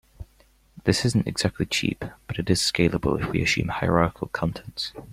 [0.85, 4.93] This isn't exactly cheap, but it is scalable if we assume hierarchical contexts.